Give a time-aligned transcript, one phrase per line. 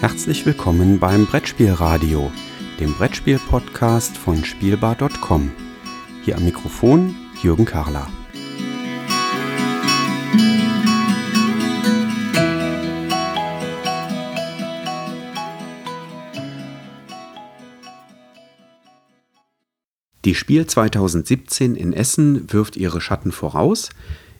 [0.00, 2.30] Herzlich willkommen beim Brettspielradio,
[2.78, 5.50] dem Brettspiel-Podcast von Spielbar.com.
[6.24, 8.06] Hier am Mikrofon Jürgen Karler.
[20.24, 23.90] Die Spiel 2017 in Essen wirft ihre Schatten voraus.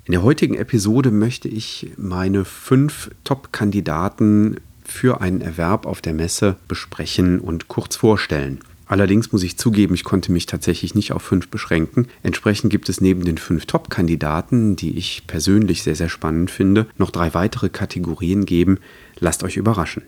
[0.04, 4.58] In der heutigen Episode möchte ich meine fünf Top-Kandidaten
[4.90, 8.60] für einen Erwerb auf der Messe besprechen und kurz vorstellen.
[8.86, 12.08] Allerdings muss ich zugeben, ich konnte mich tatsächlich nicht auf fünf beschränken.
[12.22, 17.10] Entsprechend gibt es neben den fünf Top-Kandidaten, die ich persönlich sehr, sehr spannend finde, noch
[17.10, 18.78] drei weitere Kategorien geben.
[19.18, 20.04] Lasst euch überraschen.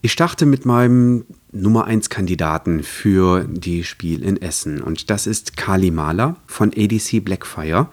[0.00, 5.56] Ich starte mit meinem Nummer 1 Kandidaten für die Spiel in Essen und das ist
[5.56, 7.88] Kalimala von ADC Blackfire.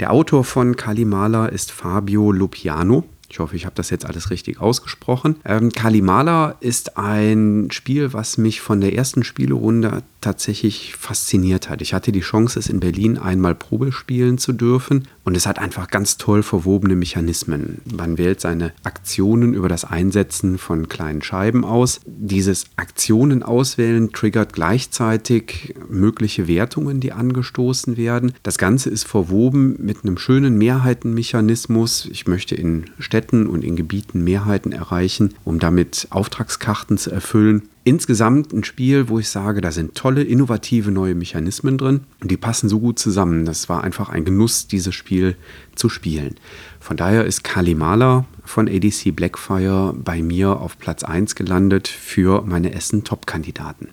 [0.00, 3.04] Der Autor von Kalimala ist Fabio Lupiano.
[3.32, 5.36] Ich hoffe, ich habe das jetzt alles richtig ausgesprochen.
[5.46, 11.82] Ähm, Kalimala ist ein Spiel, was mich von der ersten Spielerunde tatsächlich fasziniert hat.
[11.82, 15.58] Ich hatte die Chance, es in Berlin einmal Probe spielen zu dürfen und es hat
[15.58, 17.82] einfach ganz toll verwobene Mechanismen.
[17.84, 22.00] Man wählt seine Aktionen über das Einsetzen von kleinen Scheiben aus.
[22.06, 28.32] Dieses Aktionen auswählen triggert gleichzeitig mögliche Wertungen, die angestoßen werden.
[28.42, 32.08] Das Ganze ist verwoben mit einem schönen Mehrheitenmechanismus.
[32.10, 37.68] Ich möchte in Städten und in Gebieten Mehrheiten erreichen, um damit Auftragskarten zu erfüllen.
[37.84, 42.36] Insgesamt ein Spiel, wo ich sage, da sind tolle, innovative neue Mechanismen drin und die
[42.36, 43.44] passen so gut zusammen.
[43.44, 45.36] Das war einfach ein Genuss, dieses Spiel
[45.74, 46.36] zu spielen.
[46.78, 52.72] Von daher ist Kalimala von ADC Blackfire bei mir auf Platz 1 gelandet für meine
[52.72, 53.88] Essen-Top-Kandidaten.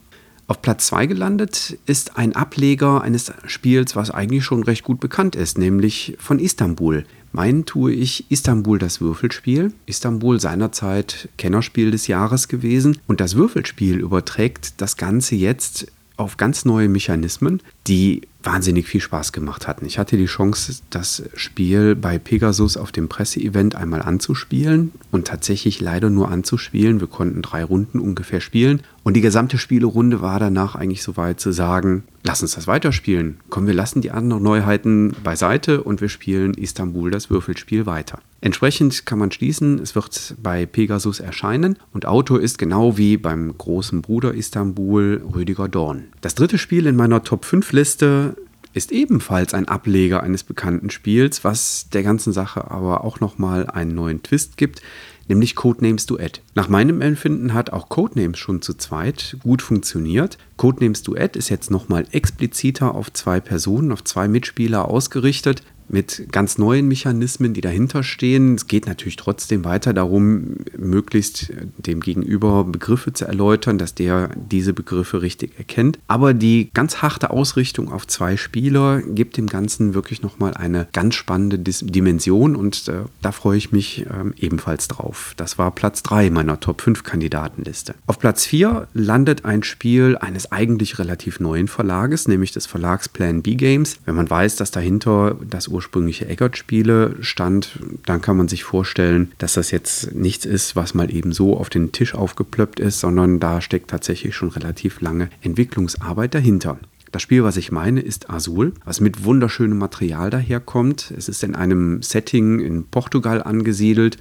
[0.46, 5.36] Auf Platz 2 gelandet ist ein Ableger eines Spiels, was eigentlich schon recht gut bekannt
[5.36, 7.06] ist, nämlich von Istanbul.
[7.32, 9.74] Meinen tue ich Istanbul das Würfelspiel.
[9.86, 12.98] Istanbul seinerzeit Kennerspiel des Jahres gewesen.
[13.08, 15.88] Und das Würfelspiel überträgt das Ganze jetzt
[16.20, 19.86] auf ganz neue Mechanismen, die wahnsinnig viel Spaß gemacht hatten.
[19.86, 25.80] Ich hatte die Chance, das Spiel bei Pegasus auf dem Presseevent einmal anzuspielen und tatsächlich
[25.80, 27.00] leider nur anzuspielen.
[27.00, 31.40] Wir konnten drei Runden ungefähr spielen und die gesamte Spielerunde war danach eigentlich so weit
[31.40, 33.40] zu sagen, lass uns das weiterspielen.
[33.50, 38.20] Komm, wir lassen die anderen Neuheiten beiseite und wir spielen Istanbul das Würfelspiel weiter.
[38.40, 43.58] Entsprechend kann man schließen, es wird bei Pegasus erscheinen und Autor ist genau wie beim
[43.58, 46.10] großen Bruder Istanbul Rüdiger Dorn.
[46.22, 48.36] Das dritte Spiel in meiner Top 5 Liste
[48.74, 53.96] ist ebenfalls ein Ableger eines bekannten Spiels, was der ganzen Sache aber auch nochmal einen
[53.96, 54.84] neuen Twist gibt,
[55.30, 56.42] nämlich Codenames Duett.
[56.56, 60.38] Nach meinem Empfinden hat auch Codenames schon zu zweit gut funktioniert.
[60.58, 66.58] Codenames Duett ist jetzt nochmal expliziter auf zwei Personen, auf zwei Mitspieler ausgerichtet mit ganz
[66.58, 68.56] neuen Mechanismen, die dahinter stehen.
[68.56, 74.74] Es geht natürlich trotzdem weiter darum, möglichst dem Gegenüber Begriffe zu erläutern, dass der diese
[74.74, 76.00] Begriffe richtig erkennt.
[76.08, 81.16] Aber die ganz harte Ausrichtung auf zwei Spieler gibt dem Ganzen wirklich nochmal eine ganz
[81.16, 85.34] spannende Dimension und äh, da freue ich mich äh, ebenfalls drauf.
[85.38, 87.96] Das war Platz 3 meiner Top 5 Kandidatenliste.
[88.08, 93.42] Auf Platz 4 landet ein Spiel eines eigentlich relativ neuen Verlages, nämlich des Verlags Plan
[93.42, 93.98] B Games.
[94.06, 99.54] Wenn man weiß, dass dahinter das ursprüngliche Eggert-Spiele stand, dann kann man sich vorstellen, dass
[99.54, 103.62] das jetzt nichts ist, was mal eben so auf den Tisch aufgeplöppt ist, sondern da
[103.62, 106.78] steckt tatsächlich schon relativ lange Entwicklungsarbeit dahinter.
[107.12, 111.12] Das Spiel, was ich meine, ist Azul, was mit wunderschönem Material daherkommt.
[111.18, 114.18] Es ist in einem Setting in Portugal angesiedelt.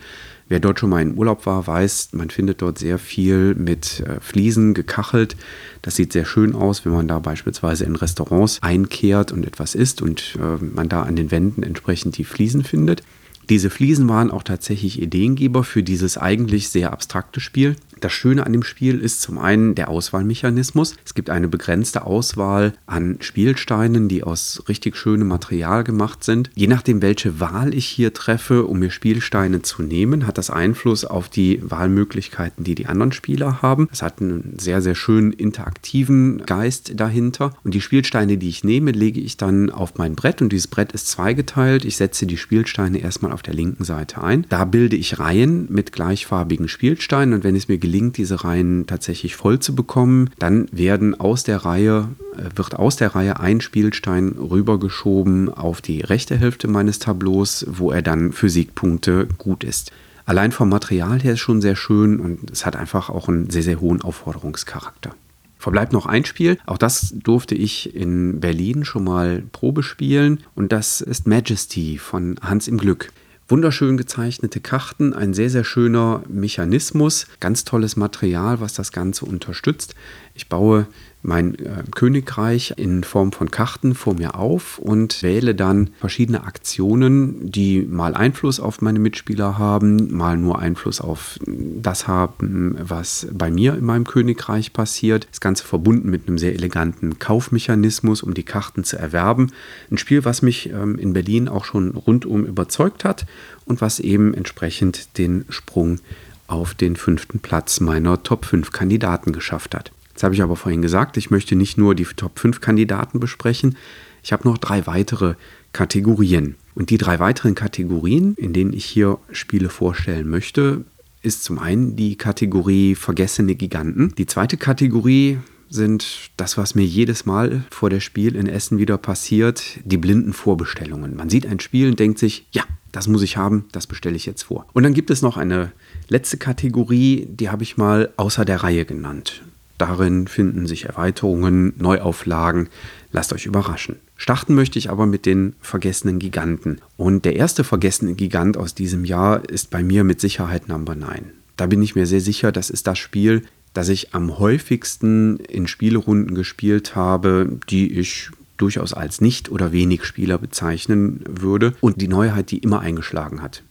[0.49, 4.19] Wer dort schon mal in Urlaub war, weiß, man findet dort sehr viel mit äh,
[4.21, 5.37] Fliesen gekachelt.
[5.83, 10.01] Das sieht sehr schön aus, wenn man da beispielsweise in Restaurants einkehrt und etwas isst
[10.01, 13.03] und äh, man da an den Wänden entsprechend die Fliesen findet.
[13.51, 17.77] Diese Fliesen waren auch tatsächlich Ideengeber für dieses eigentlich sehr abstrakte Spiel.
[18.01, 20.95] Das Schöne an dem Spiel ist zum einen der Auswahlmechanismus.
[21.05, 26.51] Es gibt eine begrenzte Auswahl an Spielsteinen, die aus richtig schönem Material gemacht sind.
[26.55, 31.05] Je nachdem, welche Wahl ich hier treffe, um mir Spielsteine zu nehmen, hat das Einfluss
[31.05, 33.89] auf die Wahlmöglichkeiten, die die anderen Spieler haben.
[33.93, 37.57] Es hat einen sehr, sehr schönen interaktiven Geist dahinter.
[37.65, 40.93] Und die Spielsteine, die ich nehme, lege ich dann auf mein Brett und dieses Brett
[40.93, 41.85] ist zweigeteilt.
[41.85, 44.47] Ich setze die Spielsteine erstmal auf der linken Seite ein.
[44.49, 49.37] Da bilde ich Reihen mit gleichfarbigen Spielsteinen und wenn es mir gelingt, diese Reihen tatsächlich
[49.37, 54.37] voll zu bekommen, dann werden aus der Reihe, äh, wird aus der Reihe ein Spielstein
[54.39, 59.93] rübergeschoben auf die rechte Hälfte meines Tableaus, wo er dann für Siegpunkte gut ist.
[60.27, 63.63] Allein vom Material her ist schon sehr schön und es hat einfach auch einen sehr,
[63.63, 65.15] sehr hohen Aufforderungscharakter.
[65.57, 70.71] Verbleibt noch ein Spiel, auch das durfte ich in Berlin schon mal Probe spielen und
[70.71, 73.11] das ist Majesty von Hans im Glück.
[73.51, 79.95] Wunderschön gezeichnete Karten, ein sehr, sehr schöner Mechanismus, ganz tolles Material, was das Ganze unterstützt.
[80.35, 80.87] Ich baue
[81.23, 87.51] mein äh, Königreich in Form von Karten vor mir auf und wähle dann verschiedene Aktionen,
[87.51, 93.51] die mal Einfluss auf meine Mitspieler haben, mal nur Einfluss auf das haben, was bei
[93.51, 95.27] mir in meinem Königreich passiert.
[95.31, 99.53] Das Ganze verbunden mit einem sehr eleganten Kaufmechanismus, um die Karten zu erwerben.
[99.91, 103.27] Ein Spiel, was mich ähm, in Berlin auch schon rundum überzeugt hat
[103.65, 105.99] und was eben entsprechend den Sprung
[106.47, 109.93] auf den fünften Platz meiner Top 5 Kandidaten geschafft hat.
[110.19, 113.77] Jetzt habe ich aber vorhin gesagt, ich möchte nicht nur die Top 5 Kandidaten besprechen,
[114.25, 115.37] ich habe noch drei weitere
[115.73, 116.57] Kategorien.
[116.75, 120.85] Und die drei weiteren Kategorien, in denen ich hier Spiele vorstellen möchte,
[121.23, 124.13] ist zum einen die Kategorie Vergessene Giganten.
[124.19, 125.39] Die zweite Kategorie
[125.71, 130.33] sind das, was mir jedes Mal vor der Spiel in Essen wieder passiert, die blinden
[130.33, 131.15] Vorbestellungen.
[131.15, 134.27] Man sieht ein Spiel und denkt sich, ja, das muss ich haben, das bestelle ich
[134.27, 134.67] jetzt vor.
[134.73, 135.71] Und dann gibt es noch eine
[136.09, 139.43] letzte Kategorie, die habe ich mal außer der Reihe genannt.
[139.79, 142.69] Darin finden sich Erweiterungen, Neuauflagen.
[143.13, 143.97] Lasst euch überraschen.
[144.17, 146.81] Starten möchte ich aber mit den vergessenen Giganten.
[146.97, 151.31] Und der erste vergessene Gigant aus diesem Jahr ist bei mir mit Sicherheit Number 9.
[151.57, 153.43] Da bin ich mir sehr sicher, das ist das Spiel,
[153.73, 160.05] das ich am häufigsten in Spielerunden gespielt habe, die ich durchaus als nicht oder wenig
[160.05, 163.63] Spieler bezeichnen würde und die Neuheit, die immer eingeschlagen hat.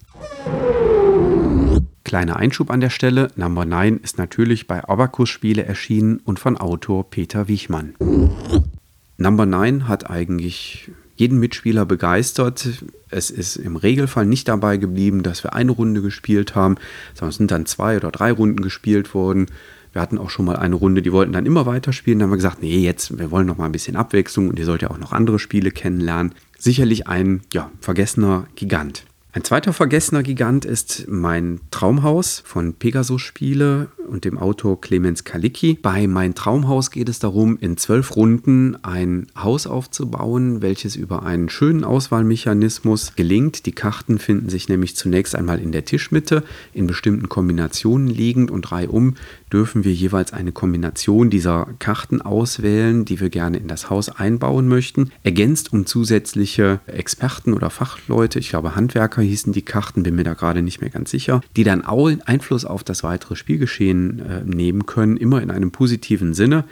[2.07, 6.55] Kleiner Einschub an der Stelle, Number 9 ist natürlich bei Abacus Spiele erschienen und von
[6.55, 7.95] Autor Peter Wichmann.
[9.17, 12.65] Number 9 hat eigentlich jeden Mitspieler begeistert.
[13.09, 16.77] Es ist im Regelfall nicht dabei geblieben, dass wir eine Runde gespielt haben,
[17.13, 19.47] sondern es sind dann zwei oder drei Runden gespielt worden.
[19.91, 22.19] Wir hatten auch schon mal eine Runde, die wollten dann immer weiterspielen.
[22.19, 24.65] Dann haben wir gesagt, nee, jetzt, wir wollen noch mal ein bisschen Abwechslung und ihr
[24.65, 26.33] sollt ja auch noch andere Spiele kennenlernen.
[26.57, 29.03] Sicherlich ein, ja, vergessener Gigant.
[29.37, 35.77] Ein zweiter vergessener Gigant ist mein Traumhaus von Pegasus Spiele und dem Autor Clemens Kalicki.
[35.79, 41.49] Bei Mein Traumhaus geht es darum, in zwölf Runden ein Haus aufzubauen, welches über einen
[41.49, 43.67] schönen Auswahlmechanismus gelingt.
[43.67, 46.43] Die Karten finden sich nämlich zunächst einmal in der Tischmitte,
[46.73, 49.13] in bestimmten Kombinationen liegend und reihum
[49.51, 54.67] dürfen wir jeweils eine Kombination dieser Karten auswählen, die wir gerne in das Haus einbauen
[54.67, 60.23] möchten, ergänzt um zusätzliche Experten oder Fachleute, ich glaube Handwerker hießen die Karten, bin mir
[60.23, 64.43] da gerade nicht mehr ganz sicher, die dann auch Einfluss auf das weitere Spielgeschehen äh,
[64.43, 66.65] nehmen können, immer in einem positiven Sinne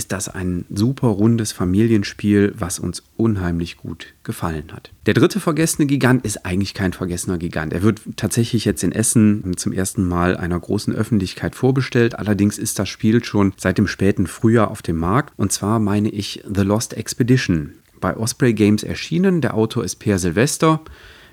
[0.00, 4.92] ist das ein super rundes Familienspiel, was uns unheimlich gut gefallen hat.
[5.04, 7.74] Der dritte vergessene Gigant ist eigentlich kein vergessener Gigant.
[7.74, 12.18] Er wird tatsächlich jetzt in Essen zum ersten Mal einer großen Öffentlichkeit vorbestellt.
[12.18, 15.34] Allerdings ist das Spiel schon seit dem späten Frühjahr auf dem Markt.
[15.36, 17.74] Und zwar meine ich The Lost Expedition.
[18.00, 19.42] Bei Osprey Games erschienen.
[19.42, 20.80] Der Autor ist Per Silvester.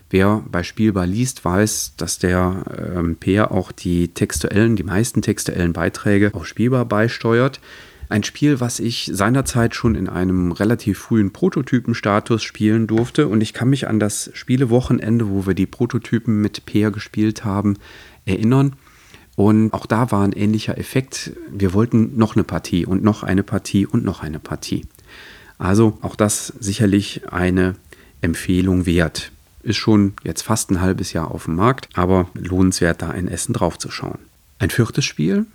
[0.10, 2.64] Wer bei Spielbar liest, weiß, dass der
[2.96, 7.60] ähm, Peer auch die textuellen, die meisten textuellen Beiträge auf Spielbar beisteuert.
[8.10, 13.28] Ein Spiel, was ich seinerzeit schon in einem relativ frühen Prototypenstatus spielen durfte.
[13.28, 17.78] Und ich kann mich an das Spielewochenende, wo wir die Prototypen mit Peer gespielt haben,
[18.26, 18.78] erinnern.
[19.36, 21.34] Und auch da war ein ähnlicher Effekt.
[21.52, 24.86] Wir wollten noch eine Partie und noch eine Partie und noch eine Partie.
[25.58, 27.76] Also auch das sicherlich eine
[28.22, 29.32] Empfehlung wert.
[29.68, 33.52] Ist schon jetzt fast ein halbes Jahr auf dem Markt, aber lohnenswert, da ein Essen
[33.52, 34.20] draufzuschauen.
[34.60, 35.46] Ein viertes Spiel,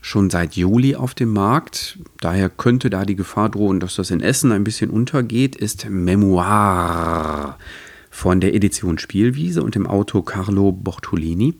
[0.00, 2.00] schon seit Juli auf dem Markt.
[2.20, 7.56] Daher könnte da die Gefahr drohen, dass das in Essen ein bisschen untergeht, ist Memoir
[8.10, 11.54] von der Edition Spielwiese und dem Autor Carlo Bortolini.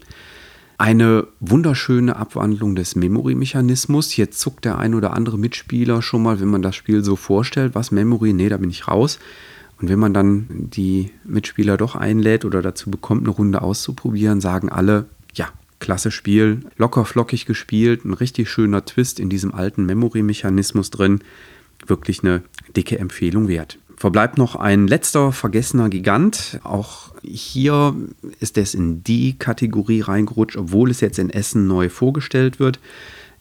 [0.76, 4.16] Eine wunderschöne Abwandlung des Memory-Mechanismus.
[4.16, 7.76] Jetzt zuckt der ein oder andere Mitspieler schon mal, wenn man das Spiel so vorstellt,
[7.76, 9.20] was Memory, nee, da bin ich raus.
[9.80, 14.68] Und wenn man dann die Mitspieler doch einlädt oder dazu bekommt, eine Runde auszuprobieren, sagen
[14.68, 15.48] alle, ja,
[15.80, 21.20] klasse Spiel, locker flockig gespielt, ein richtig schöner Twist in diesem alten Memory-Mechanismus drin.
[21.86, 22.42] Wirklich eine
[22.76, 23.78] dicke Empfehlung wert.
[23.96, 26.60] Verbleibt noch ein letzter vergessener Gigant.
[26.64, 27.94] Auch hier
[28.40, 32.80] ist es in die Kategorie reingerutscht, obwohl es jetzt in Essen neu vorgestellt wird.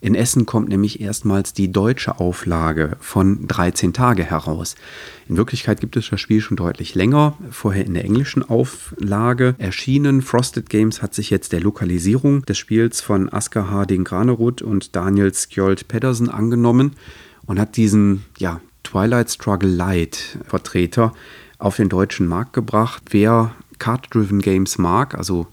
[0.04, 4.76] In Essen kommt nämlich erstmals die deutsche Auflage von 13 Tage heraus.
[5.30, 10.22] In Wirklichkeit gibt es das Spiel schon deutlich länger, vorher in der englischen Auflage erschienen.
[10.22, 15.34] Frosted Games hat sich jetzt der Lokalisierung des Spiels von Asker Harding Granerud und Daniel
[15.34, 16.98] Skjold Pedersen angenommen
[17.46, 21.14] und hat diesen ja, Twilight Struggle Light Vertreter
[21.60, 23.04] auf den deutschen Markt gebracht.
[23.12, 25.48] Wer Card-Driven Games mag, also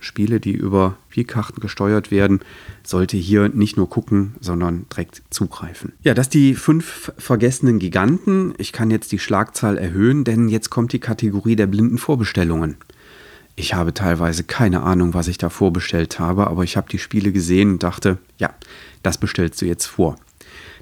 [0.00, 2.40] Spiele, die über Spielkarten gesteuert werden,
[2.84, 5.92] sollte hier nicht nur gucken, sondern direkt zugreifen.
[6.02, 8.54] Ja, das die fünf vergessenen Giganten.
[8.58, 12.76] Ich kann jetzt die Schlagzahl erhöhen, denn jetzt kommt die Kategorie der blinden Vorbestellungen.
[13.56, 17.32] Ich habe teilweise keine Ahnung, was ich da vorbestellt habe, aber ich habe die Spiele
[17.32, 18.54] gesehen und dachte, ja,
[19.02, 20.16] das bestellst du jetzt vor.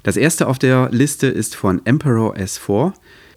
[0.03, 2.93] Das erste auf der Liste ist von Emperor S4.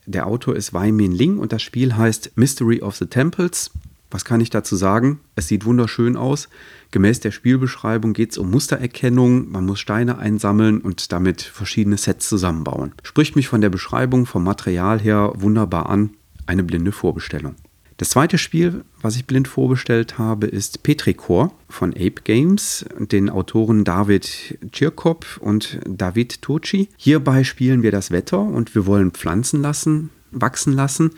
[0.06, 3.70] Der Autor ist Wei Min Ling und das Spiel heißt Mystery of the Temples.
[4.10, 5.20] Was kann ich dazu sagen?
[5.36, 6.48] Es sieht wunderschön aus.
[6.90, 9.50] Gemäß der Spielbeschreibung geht es um Mustererkennung.
[9.50, 12.92] Man muss Steine einsammeln und damit verschiedene Sets zusammenbauen.
[13.02, 16.10] Spricht mich von der Beschreibung vom Material her wunderbar an.
[16.46, 17.56] Eine blinde Vorbestellung.
[17.98, 23.82] Das zweite Spiel, was ich blind vorbestellt habe, ist Petrichor von Ape Games, den Autoren
[23.82, 26.88] David Tschirkop und David Turci.
[26.96, 31.10] Hierbei spielen wir das Wetter und wir wollen Pflanzen lassen, wachsen lassen.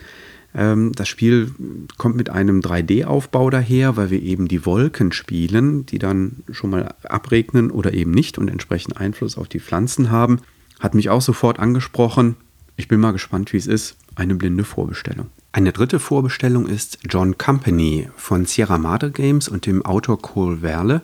[0.55, 1.53] Ähm, das Spiel
[1.97, 6.95] kommt mit einem 3D-Aufbau daher, weil wir eben die Wolken spielen, die dann schon mal
[7.05, 10.41] abregnen oder eben nicht und entsprechend Einfluss auf die Pflanzen haben.
[10.79, 12.37] Hat mich auch sofort angesprochen.
[12.77, 13.97] Ich bin mal gespannt, wie es ist.
[14.17, 15.27] Eine blinde Vorbestellung.
[15.53, 21.03] Eine dritte Vorbestellung ist John Company von Sierra Madre Games und dem Autor Cole Verle.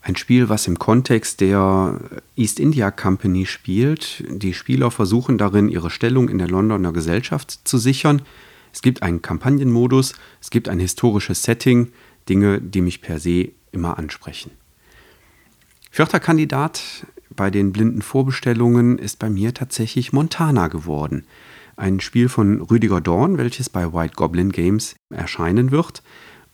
[0.00, 2.00] Ein Spiel, was im Kontext der
[2.36, 4.24] East India Company spielt.
[4.30, 8.22] Die Spieler versuchen darin, ihre Stellung in der Londoner Gesellschaft zu sichern.
[8.72, 11.92] Es gibt einen Kampagnenmodus, es gibt ein historisches Setting,
[12.28, 14.50] Dinge, die mich per se immer ansprechen.
[15.90, 21.24] Vierter Kandidat bei den blinden Vorbestellungen ist bei mir tatsächlich Montana geworden
[21.78, 26.02] ein Spiel von Rüdiger Dorn, welches bei White Goblin Games erscheinen wird.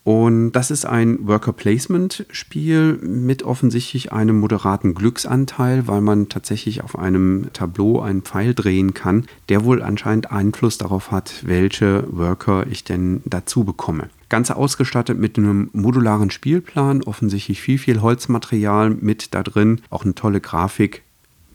[0.04, 6.84] Und das ist ein Worker Placement Spiel mit offensichtlich einem moderaten Glücksanteil, weil man tatsächlich
[6.84, 12.66] auf einem Tableau einen Pfeil drehen kann, der wohl anscheinend Einfluss darauf hat, welche Worker
[12.66, 14.10] ich denn dazu bekomme.
[14.28, 20.14] Ganze ausgestattet mit einem modularen Spielplan, offensichtlich viel, viel Holzmaterial mit da drin, auch eine
[20.14, 21.02] tolle Grafik,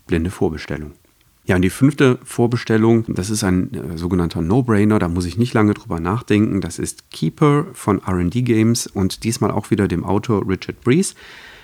[0.08, 0.94] blinde Vorbestellung.
[1.50, 5.56] Ja, und die fünfte Vorbestellung, das ist ein äh, sogenannter No-Brainer, da muss ich nicht
[5.56, 6.62] lange drüber nachdenken.
[6.62, 11.16] Das ist Keeper von RD Games und diesmal auch wieder dem Autor Richard Breeze.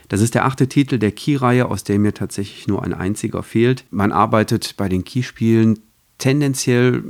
[0.08, 3.86] Das ist der achte Titel der Key-Reihe, aus der mir tatsächlich nur ein einziger fehlt.
[3.92, 5.78] Man arbeitet bei den Key-Spielen
[6.18, 7.04] tendenziell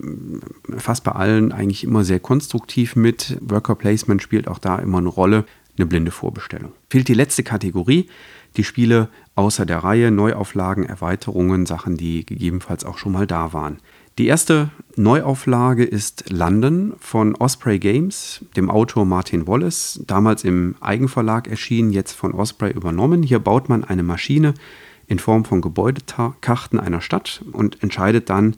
[0.67, 3.38] äh, fast bei allen eigentlich immer sehr konstruktiv mit.
[3.39, 5.46] Worker Placement spielt auch da immer eine Rolle.
[5.77, 6.74] Eine blinde Vorbestellung.
[6.89, 8.10] Fehlt die letzte Kategorie
[8.57, 13.79] die Spiele außer der Reihe, Neuauflagen, Erweiterungen, Sachen, die gegebenenfalls auch schon mal da waren.
[14.17, 21.50] Die erste Neuauflage ist London von Osprey Games, dem Autor Martin Wallace, damals im Eigenverlag
[21.50, 23.24] erschienen, jetzt von Osprey übernommen.
[23.24, 24.53] Hier baut man eine Maschine
[25.07, 28.55] in Form von Gebäudekarten einer Stadt und entscheidet dann,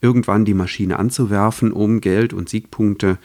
[0.00, 3.18] irgendwann die Maschine anzuwerfen, um Geld und Siegpunkte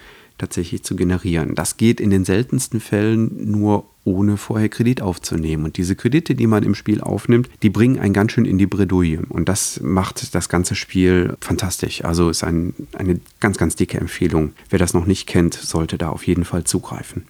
[0.43, 1.55] tatsächlich zu generieren.
[1.55, 5.63] Das geht in den seltensten Fällen nur ohne vorher Kredit aufzunehmen.
[5.63, 8.65] Und diese Kredite, die man im Spiel aufnimmt, die bringen einen ganz schön in die
[8.65, 9.21] Bredouille.
[9.29, 12.03] Und das macht das ganze Spiel fantastisch.
[12.03, 14.51] Also ist ein, eine ganz, ganz dicke Empfehlung.
[14.69, 17.23] Wer das noch nicht kennt, sollte da auf jeden Fall zugreifen.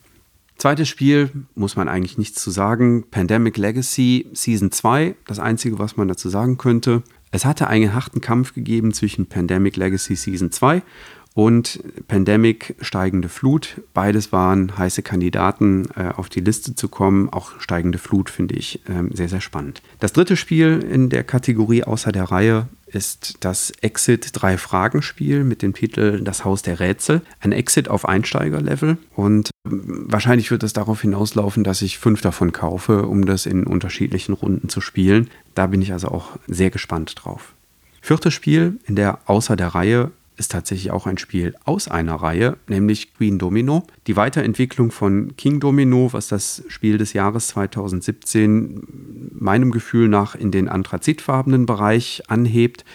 [0.58, 3.03] Zweites Spiel, muss man eigentlich nichts zu sagen.
[3.12, 5.15] Pandemic Legacy Season 2.
[5.27, 7.03] Das Einzige, was man dazu sagen könnte.
[7.29, 10.84] Es hatte einen harten Kampf gegeben zwischen Pandemic Legacy Season 2
[11.33, 13.81] und Pandemic steigende Flut.
[13.93, 17.29] Beides waren heiße Kandidaten, äh, auf die Liste zu kommen.
[17.29, 19.81] Auch steigende Flut finde ich ähm, sehr, sehr spannend.
[19.99, 25.43] Das dritte Spiel in der Kategorie außer der Reihe ist das Exit drei Fragen Spiel
[25.43, 27.21] mit dem Titel Das Haus der Rätsel.
[27.39, 32.51] Ein Exit auf Einsteigerlevel und ähm, wahrscheinlich wird es darauf hinauslaufen, dass ich fünf davon
[32.51, 35.31] kaufe, um das in unterschiedlichen Runden zu spielen.
[35.55, 37.53] Da bin ich also auch sehr gespannt drauf.
[38.01, 42.57] Viertes Spiel in der Außer der Reihe ist tatsächlich auch ein Spiel aus einer Reihe,
[42.67, 43.83] nämlich Queen Domino.
[44.07, 50.51] Die Weiterentwicklung von King Domino, was das Spiel des Jahres 2017 meinem Gefühl nach in
[50.51, 52.85] den anthrazitfarbenen Bereich anhebt.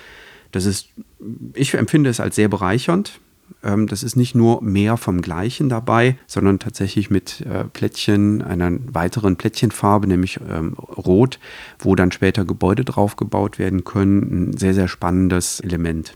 [0.52, 0.88] Das ist,
[1.54, 3.21] ich empfinde es als sehr bereichernd.
[3.62, 8.73] Ähm, das ist nicht nur mehr vom Gleichen dabei, sondern tatsächlich mit äh, Plättchen, einer
[8.92, 11.38] weiteren Plättchenfarbe, nämlich ähm, Rot,
[11.78, 14.50] wo dann später Gebäude drauf gebaut werden können.
[14.50, 16.14] Ein sehr, sehr spannendes Element.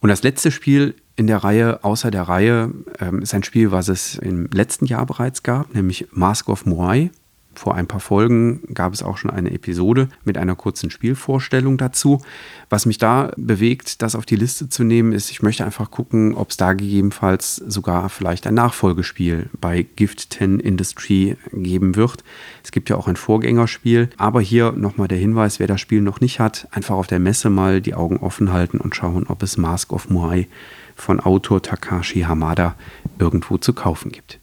[0.00, 3.88] Und das letzte Spiel in der Reihe, außer der Reihe, ähm, ist ein Spiel, was
[3.88, 7.10] es im letzten Jahr bereits gab, nämlich Mask of Moai.
[7.54, 12.22] Vor ein paar Folgen gab es auch schon eine Episode mit einer kurzen Spielvorstellung dazu.
[12.70, 16.34] Was mich da bewegt, das auf die Liste zu nehmen, ist, ich möchte einfach gucken,
[16.34, 22.22] ob es da gegebenenfalls sogar vielleicht ein Nachfolgespiel bei Gift 10 Industry geben wird.
[22.62, 24.10] Es gibt ja auch ein Vorgängerspiel.
[24.16, 27.50] Aber hier nochmal der Hinweis, wer das Spiel noch nicht hat, einfach auf der Messe
[27.50, 30.46] mal die Augen offen halten und schauen, ob es Mask of Moai
[30.94, 32.76] von Autor Takashi Hamada
[33.18, 34.39] irgendwo zu kaufen gibt.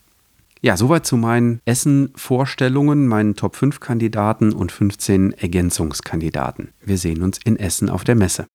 [0.68, 6.74] Ja, soweit zu meinen Essen-Vorstellungen, meinen Top 5 Kandidaten und 15 Ergänzungskandidaten.
[6.82, 8.48] Wir sehen uns in Essen auf der Messe.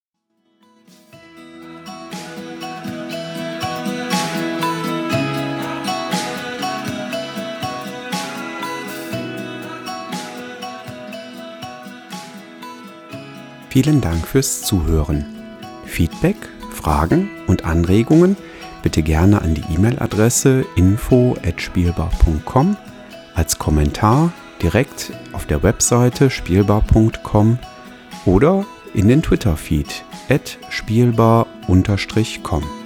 [13.70, 15.24] Vielen Dank fürs Zuhören.
[15.86, 16.36] Feedback,
[16.72, 18.36] Fragen und Anregungen–
[18.82, 22.76] bitte gerne an die E-Mail-Adresse info@spielbar.com
[23.34, 27.58] als Kommentar direkt auf der Webseite spielbar.com
[28.26, 30.04] oder in den Twitter-Feed
[30.70, 32.81] spielbar-com.